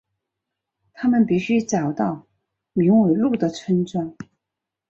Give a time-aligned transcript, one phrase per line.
[0.93, 2.25] 他们必须找到
[2.73, 4.15] 名为怒的村庄。